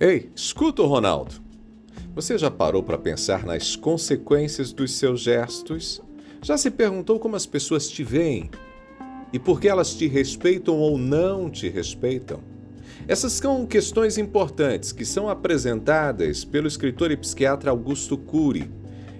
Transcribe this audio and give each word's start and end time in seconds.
Ei, 0.00 0.30
escuta 0.32 0.80
Ronaldo. 0.84 1.34
Você 2.14 2.38
já 2.38 2.48
parou 2.48 2.84
para 2.84 2.96
pensar 2.96 3.44
nas 3.44 3.74
consequências 3.74 4.72
dos 4.72 4.92
seus 4.92 5.20
gestos? 5.20 6.00
Já 6.40 6.56
se 6.56 6.70
perguntou 6.70 7.18
como 7.18 7.34
as 7.34 7.46
pessoas 7.46 7.88
te 7.88 8.04
veem? 8.04 8.48
E 9.32 9.40
por 9.40 9.60
que 9.60 9.66
elas 9.66 9.92
te 9.94 10.06
respeitam 10.06 10.76
ou 10.76 10.96
não 10.96 11.50
te 11.50 11.68
respeitam? 11.68 12.38
Essas 13.08 13.32
são 13.32 13.66
questões 13.66 14.18
importantes 14.18 14.92
que 14.92 15.04
são 15.04 15.28
apresentadas 15.28 16.44
pelo 16.44 16.68
escritor 16.68 17.10
e 17.10 17.16
psiquiatra 17.16 17.72
Augusto 17.72 18.16
Cury. 18.16 18.70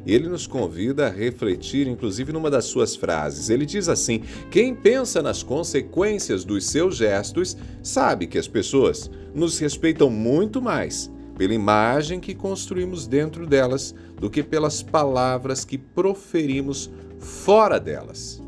Ele 0.07 0.29
nos 0.29 0.47
convida 0.47 1.07
a 1.07 1.11
refletir, 1.11 1.87
inclusive, 1.87 2.33
numa 2.33 2.51
das 2.51 2.65
suas 2.65 2.97
frases. 2.97 3.51
Ele 3.51 3.67
diz 3.67 3.89
assim: 3.89 4.23
Quem 4.51 4.75
pensa 4.75 5.23
nas 5.23 5.43
consequências 5.43 6.45
dos 6.45 6.67
seus 6.67 6.97
gestos 6.97 7.57
sabe 7.83 8.27
que 8.27 8.39
as 8.39 8.49
pessoas 8.49 9.11
nos 9.35 9.59
respeitam 9.59 10.11
muito 10.11 10.61
mais 10.63 11.11
pela 11.37 11.55
imagem 11.55 12.19
que 12.19 12.35
construímos 12.35 13.07
dentro 13.07 13.47
delas 13.47 13.95
do 14.19 14.29
que 14.29 14.43
pelas 14.43 14.83
palavras 14.83 15.65
que 15.65 15.79
proferimos 15.79 16.91
fora 17.19 17.79
delas. 17.79 18.43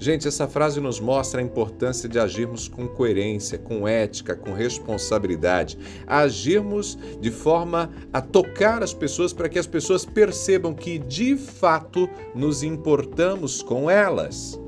Gente, 0.00 0.28
essa 0.28 0.46
frase 0.46 0.80
nos 0.80 1.00
mostra 1.00 1.40
a 1.40 1.44
importância 1.44 2.08
de 2.08 2.20
agirmos 2.20 2.68
com 2.68 2.86
coerência, 2.86 3.58
com 3.58 3.86
ética, 3.86 4.36
com 4.36 4.52
responsabilidade, 4.52 5.76
agirmos 6.06 6.96
de 7.20 7.32
forma 7.32 7.90
a 8.12 8.20
tocar 8.20 8.80
as 8.80 8.94
pessoas 8.94 9.32
para 9.32 9.48
que 9.48 9.58
as 9.58 9.66
pessoas 9.66 10.04
percebam 10.04 10.72
que 10.72 10.98
de 10.98 11.36
fato 11.36 12.08
nos 12.32 12.62
importamos 12.62 13.60
com 13.60 13.90
elas. 13.90 14.58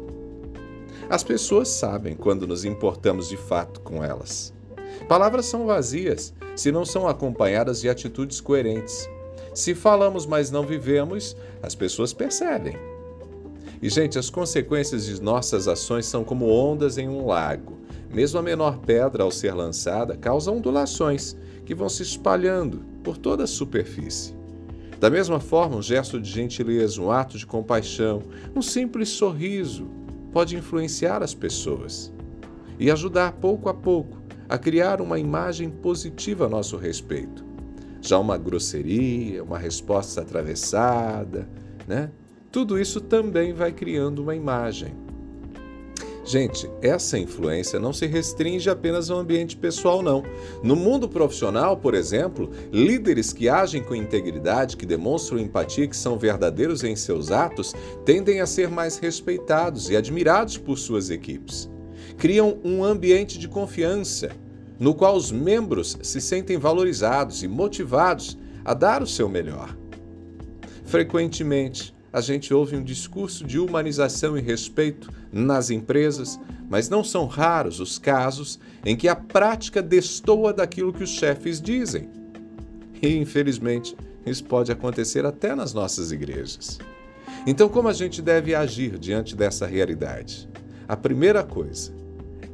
As 1.09 1.23
pessoas 1.23 1.69
sabem 1.69 2.17
quando 2.17 2.45
nos 2.45 2.65
importamos 2.65 3.29
de 3.29 3.37
fato 3.37 3.81
com 3.83 4.03
elas. 4.03 4.53
Palavras 5.09 5.47
são 5.47 5.65
vazias 5.65 6.35
se 6.57 6.73
não 6.73 6.85
são 6.85 7.07
acompanhadas 7.07 7.81
de 7.81 7.89
atitudes 7.89 8.41
coerentes. 8.41 9.09
Se 9.55 9.77
falamos, 9.77 10.27
mas 10.27 10.51
não 10.51 10.65
vivemos, 10.65 11.37
as 11.63 11.75
pessoas 11.75 12.13
percebem. 12.13 12.77
E, 13.83 13.89
gente, 13.89 14.19
as 14.19 14.29
consequências 14.29 15.07
de 15.07 15.23
nossas 15.23 15.67
ações 15.67 16.07
são 16.07 16.23
como 16.23 16.49
ondas 16.49 16.99
em 16.99 17.09
um 17.09 17.27
lago. 17.27 17.79
Mesmo 18.13 18.39
a 18.39 18.43
menor 18.43 18.79
pedra, 18.79 19.23
ao 19.23 19.31
ser 19.31 19.55
lançada, 19.55 20.17
causa 20.17 20.51
ondulações 20.51 21.37
que 21.65 21.75
vão 21.75 21.89
se 21.89 22.03
espalhando 22.03 22.83
por 23.03 23.17
toda 23.17 23.45
a 23.45 23.47
superfície. 23.47 24.35
Da 24.99 25.09
mesma 25.09 25.41
forma, 25.41 25.77
um 25.77 25.83
gesto 25.83 26.21
de 26.21 26.31
gentileza, 26.31 27.01
um 27.01 27.11
ato 27.11 27.39
de 27.39 27.47
compaixão, 27.47 28.23
um 28.55 28.61
simples 28.61 29.09
sorriso 29.09 29.89
pode 30.31 30.57
influenciar 30.57 31.23
as 31.23 31.33
pessoas 31.33 32.13
e 32.79 32.91
ajudar 32.91 33.33
pouco 33.33 33.69
a 33.69 33.75
pouco 33.75 34.19
a 34.49 34.59
criar 34.59 35.01
uma 35.01 35.19
imagem 35.19 35.71
positiva 35.71 36.47
a 36.47 36.49
nosso 36.49 36.77
respeito. 36.77 37.45
Já 38.03 38.19
uma 38.19 38.37
grosseria, 38.37 39.45
uma 39.45 39.59
resposta 39.59 40.23
atravessada, 40.23 41.49
né? 41.87 42.11
Tudo 42.51 42.79
isso 42.79 43.01
também 43.01 43.53
vai 43.53 43.73
criando 43.73 44.21
uma 44.21 44.35
imagem. 44.35 44.95
Gente, 46.25 46.71
essa 46.83 47.19
influência 47.19 47.81
não 47.81 47.93
se 47.93 48.07
restringe 48.07 48.69
apenas 48.71 49.11
ao 49.11 49.19
ambiente 49.19 49.57
pessoal, 49.57 50.03
não. 50.03 50.23
No 50.63 50.77
mundo 50.77 51.09
profissional, 51.09 51.77
por 51.77 51.95
exemplo, 51.95 52.51
líderes 52.73 53.33
que 53.33 53.49
agem 53.49 53.83
com 53.83 53.95
integridade, 53.95 54.77
que 54.77 54.87
demonstram 54.87 55.39
empatia, 55.39 55.89
que 55.89 55.97
são 55.97 56.19
verdadeiros 56.19 56.85
em 56.85 56.95
seus 56.95 57.31
atos, 57.31 57.75
tendem 58.05 58.41
a 58.41 58.47
ser 58.47 58.69
mais 58.69 58.99
respeitados 58.99 59.91
e 59.91 59.97
admirados 59.97 60.57
por 60.57 60.79
suas 60.79 61.11
equipes 61.11 61.69
criam 62.21 62.59
um 62.63 62.85
ambiente 62.85 63.39
de 63.39 63.49
confiança, 63.49 64.31
no 64.79 64.95
qual 64.95 65.17
os 65.17 65.33
membros 65.33 65.97
se 66.03 66.21
sentem 66.21 66.59
valorizados 66.59 67.43
e 67.43 67.49
motivados 67.49 68.39
a 68.65 68.75
dar 68.75 69.03
o 69.03 69.07
seu 69.07 69.29
melhor. 69.29 69.77
Frequentemente, 70.85 71.95
a 72.13 72.21
gente 72.21 72.53
ouve 72.53 72.77
um 72.77 72.83
discurso 72.83 73.45
de 73.45 73.59
humanização 73.59 74.37
e 74.37 74.41
respeito 74.41 75.11
nas 75.33 75.71
empresas, 75.71 76.41
mas 76.69 76.89
não 76.89 77.05
são 77.05 77.27
raros 77.27 77.79
os 77.79 77.99
casos 77.99 78.59
em 78.85 78.97
que 78.97 79.09
a 79.09 79.15
prática 79.15 79.81
destoa 79.81 80.53
daquilo 80.53 80.93
que 80.93 81.05
os 81.05 81.11
chefes 81.11 81.61
dizem. 81.61 82.09
E, 83.01 83.17
infelizmente, 83.17 83.97
isso 84.27 84.45
pode 84.45 84.73
acontecer 84.73 85.25
até 85.25 85.55
nas 85.55 85.73
nossas 85.73 86.13
igrejas. 86.13 86.79
Então, 87.47 87.69
como 87.69 87.89
a 87.89 87.93
gente 87.93 88.21
deve 88.21 88.55
agir 88.55 88.99
diante 88.99 89.35
dessa 89.35 89.67
realidade? 89.67 90.49
A 90.89 90.97
primeira 90.97 91.43
coisa 91.43 91.93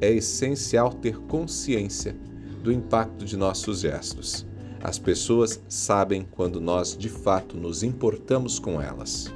é 0.01 0.13
essencial 0.13 0.93
ter 0.93 1.19
consciência 1.23 2.15
do 2.63 2.71
impacto 2.71 3.25
de 3.25 3.37
nossos 3.37 3.81
gestos. 3.81 4.47
As 4.83 4.99
pessoas 4.99 5.61
sabem 5.69 6.27
quando 6.31 6.61
nós 6.61 6.97
de 6.97 7.09
fato 7.09 7.57
nos 7.57 7.83
importamos 7.83 8.59
com 8.59 8.81
elas. 8.81 9.33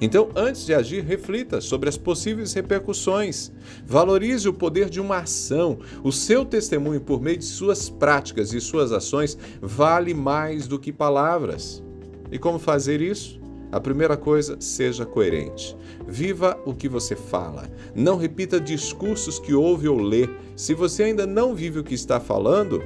Então, 0.00 0.28
antes 0.34 0.66
de 0.66 0.74
agir, 0.74 1.02
reflita 1.02 1.60
sobre 1.60 1.88
as 1.88 1.96
possíveis 1.96 2.52
repercussões. 2.52 3.52
Valorize 3.86 4.48
o 4.48 4.52
poder 4.52 4.88
de 4.88 5.00
uma 5.00 5.18
ação. 5.18 5.78
O 6.02 6.12
seu 6.12 6.44
testemunho, 6.44 7.00
por 7.00 7.20
meio 7.20 7.38
de 7.38 7.44
suas 7.44 7.88
práticas 7.88 8.52
e 8.52 8.60
suas 8.60 8.92
ações, 8.92 9.36
vale 9.60 10.14
mais 10.14 10.66
do 10.66 10.78
que 10.78 10.92
palavras. 10.92 11.82
E 12.30 12.38
como 12.38 12.58
fazer 12.58 13.00
isso? 13.00 13.40
A 13.70 13.80
primeira 13.80 14.16
coisa, 14.16 14.56
seja 14.60 15.04
coerente. 15.04 15.76
Viva 16.06 16.58
o 16.64 16.72
que 16.72 16.88
você 16.88 17.16
fala. 17.16 17.68
Não 17.94 18.16
repita 18.16 18.60
discursos 18.60 19.38
que 19.38 19.54
ouve 19.54 19.88
ou 19.88 19.98
lê. 19.98 20.28
Se 20.54 20.72
você 20.72 21.04
ainda 21.04 21.26
não 21.26 21.54
vive 21.54 21.80
o 21.80 21.84
que 21.84 21.94
está 21.94 22.20
falando, 22.20 22.82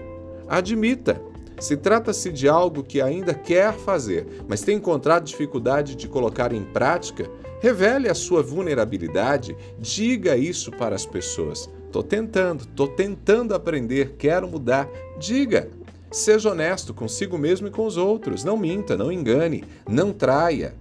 admita. 0.49 1.21
Se 1.61 1.77
trata-se 1.77 2.33
de 2.33 2.49
algo 2.49 2.83
que 2.83 3.03
ainda 3.03 3.35
quer 3.35 3.75
fazer, 3.75 4.27
mas 4.49 4.63
tem 4.63 4.79
encontrado 4.79 5.25
dificuldade 5.25 5.95
de 5.95 6.09
colocar 6.09 6.53
em 6.55 6.65
prática, 6.65 7.31
revele 7.61 8.09
a 8.09 8.15
sua 8.15 8.43
vulnerabilidade, 8.43 9.55
diga 9.79 10.37
isso 10.37 10.71
para 10.73 10.97
as 10.97 11.05
pessoas. 11.05 11.69
Estou 11.85 12.03
tentando, 12.03 12.63
estou 12.63 12.89
tentando 12.89 13.55
aprender, 13.55 14.15
quero 14.17 14.49
mudar. 14.49 14.89
Diga. 15.19 15.69
Seja 16.11 16.51
honesto 16.51 16.95
consigo 16.95 17.37
mesmo 17.37 17.69
e 17.69 17.71
com 17.71 17.85
os 17.85 17.97
outros. 17.97 18.43
Não 18.43 18.57
minta, 18.57 18.97
não 18.97 19.13
engane, 19.13 19.65
não 19.89 20.13
traia. 20.13 20.75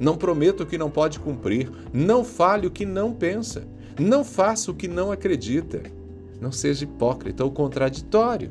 Não 0.00 0.16
prometa 0.16 0.62
o 0.62 0.66
que 0.66 0.78
não 0.78 0.90
pode 0.90 1.20
cumprir. 1.20 1.70
Não 1.92 2.24
fale 2.24 2.66
o 2.66 2.70
que 2.70 2.86
não 2.86 3.12
pensa. 3.12 3.66
Não 3.98 4.24
faça 4.24 4.70
o 4.70 4.74
que 4.74 4.88
não 4.88 5.12
acredita. 5.12 5.82
Não 6.40 6.50
seja 6.50 6.84
hipócrita 6.84 7.44
ou 7.44 7.50
contraditório. 7.50 8.50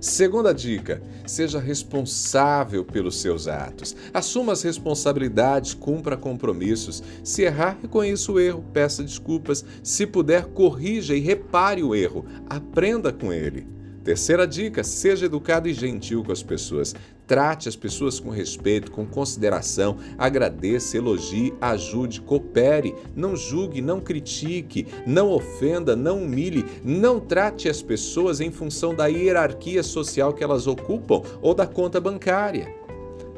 Segunda 0.00 0.54
dica: 0.54 1.02
seja 1.26 1.60
responsável 1.60 2.82
pelos 2.82 3.20
seus 3.20 3.46
atos. 3.46 3.94
Assuma 4.14 4.52
as 4.52 4.62
responsabilidades, 4.62 5.74
cumpra 5.74 6.16
compromissos. 6.16 7.02
Se 7.22 7.42
errar, 7.42 7.78
reconheça 7.82 8.32
o 8.32 8.40
erro, 8.40 8.64
peça 8.72 9.02
desculpas. 9.02 9.62
Se 9.82 10.06
puder, 10.06 10.46
corrija 10.46 11.14
e 11.14 11.20
repare 11.20 11.82
o 11.82 11.94
erro. 11.94 12.24
Aprenda 12.48 13.12
com 13.12 13.30
ele. 13.30 13.66
Terceira 14.02 14.46
dica: 14.46 14.82
seja 14.82 15.26
educado 15.26 15.68
e 15.68 15.74
gentil 15.74 16.24
com 16.24 16.32
as 16.32 16.42
pessoas. 16.42 16.94
Trate 17.30 17.68
as 17.68 17.76
pessoas 17.76 18.18
com 18.18 18.28
respeito, 18.28 18.90
com 18.90 19.06
consideração, 19.06 19.98
agradeça, 20.18 20.96
elogie, 20.96 21.54
ajude, 21.60 22.20
coopere, 22.20 22.92
não 23.14 23.36
julgue, 23.36 23.80
não 23.80 24.00
critique, 24.00 24.88
não 25.06 25.30
ofenda, 25.30 25.94
não 25.94 26.24
humilhe, 26.24 26.64
não 26.82 27.20
trate 27.20 27.68
as 27.68 27.80
pessoas 27.80 28.40
em 28.40 28.50
função 28.50 28.92
da 28.96 29.06
hierarquia 29.06 29.84
social 29.84 30.32
que 30.32 30.42
elas 30.42 30.66
ocupam 30.66 31.22
ou 31.40 31.54
da 31.54 31.68
conta 31.68 32.00
bancária. 32.00 32.79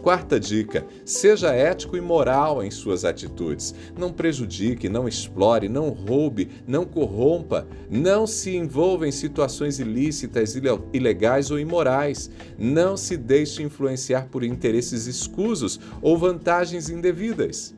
Quarta 0.02 0.40
dica: 0.40 0.84
seja 1.04 1.54
ético 1.54 1.96
e 1.96 2.00
moral 2.00 2.62
em 2.62 2.72
suas 2.72 3.04
atitudes. 3.04 3.72
Não 3.96 4.12
prejudique, 4.12 4.88
não 4.88 5.06
explore, 5.06 5.68
não 5.68 5.90
roube, 5.90 6.48
não 6.66 6.84
corrompa, 6.84 7.68
não 7.88 8.26
se 8.26 8.56
envolva 8.56 9.06
em 9.06 9.12
situações 9.12 9.78
ilícitas, 9.78 10.56
ilegais 10.92 11.52
ou 11.52 11.58
imorais. 11.58 12.28
Não 12.58 12.96
se 12.96 13.16
deixe 13.16 13.62
influenciar 13.62 14.26
por 14.26 14.42
interesses 14.42 15.06
escusos 15.06 15.78
ou 16.02 16.18
vantagens 16.18 16.90
indevidas. 16.90 17.72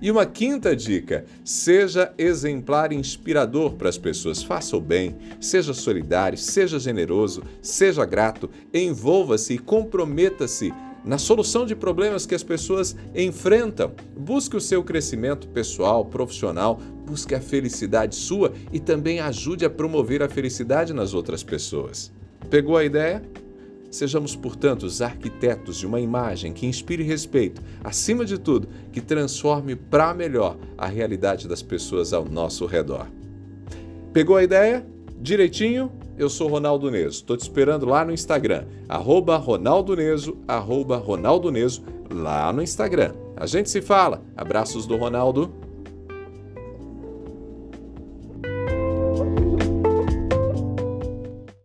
E 0.00 0.10
uma 0.10 0.24
quinta 0.24 0.74
dica: 0.74 1.26
seja 1.44 2.14
exemplar 2.16 2.92
e 2.92 2.96
inspirador 2.96 3.74
para 3.74 3.90
as 3.90 3.98
pessoas. 3.98 4.42
Faça 4.42 4.74
o 4.74 4.80
bem, 4.80 5.16
seja 5.38 5.74
solidário, 5.74 6.38
seja 6.38 6.78
generoso, 6.78 7.42
seja 7.60 8.06
grato, 8.06 8.48
envolva-se 8.72 9.54
e 9.54 9.58
comprometa-se 9.58 10.72
na 11.04 11.18
solução 11.18 11.64
de 11.64 11.74
problemas 11.74 12.26
que 12.26 12.34
as 12.34 12.42
pessoas 12.42 12.96
enfrentam. 13.14 13.92
Busque 14.16 14.56
o 14.56 14.60
seu 14.60 14.82
crescimento 14.82 15.48
pessoal, 15.48 16.04
profissional, 16.04 16.80
busque 17.06 17.34
a 17.34 17.40
felicidade 17.40 18.14
sua 18.14 18.52
e 18.72 18.78
também 18.78 19.20
ajude 19.20 19.64
a 19.64 19.70
promover 19.70 20.22
a 20.22 20.28
felicidade 20.28 20.92
nas 20.92 21.14
outras 21.14 21.42
pessoas. 21.42 22.12
Pegou 22.50 22.76
a 22.76 22.84
ideia? 22.84 23.22
Sejamos, 23.90 24.36
portanto, 24.36 24.82
os 24.82 25.00
arquitetos 25.00 25.78
de 25.78 25.86
uma 25.86 25.98
imagem 25.98 26.52
que 26.52 26.66
inspire 26.66 27.02
respeito, 27.02 27.62
acima 27.82 28.24
de 28.24 28.36
tudo, 28.36 28.68
que 28.92 29.00
transforme 29.00 29.74
para 29.74 30.12
melhor 30.12 30.58
a 30.76 30.86
realidade 30.86 31.48
das 31.48 31.62
pessoas 31.62 32.12
ao 32.12 32.26
nosso 32.26 32.66
redor. 32.66 33.06
Pegou 34.12 34.36
a 34.36 34.44
ideia? 34.44 34.86
Direitinho? 35.20 35.90
Eu 36.18 36.28
sou 36.28 36.48
Ronaldo 36.48 36.90
Neso. 36.90 37.18
Estou 37.18 37.36
te 37.36 37.42
esperando 37.42 37.86
lá 37.86 38.04
no 38.04 38.12
Instagram. 38.12 38.64
Arroba 38.88 39.36
Ronaldo 39.36 39.94
Neso, 39.94 40.36
arroba 40.48 40.96
Ronaldo 40.96 41.50
Neso, 41.52 41.84
lá 42.10 42.52
no 42.52 42.60
Instagram. 42.60 43.14
A 43.36 43.46
gente 43.46 43.70
se 43.70 43.80
fala. 43.80 44.20
Abraços 44.36 44.84
do 44.84 44.96
Ronaldo. 44.96 45.67